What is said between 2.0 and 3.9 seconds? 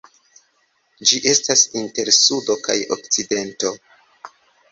Sudo kaj Okcidento.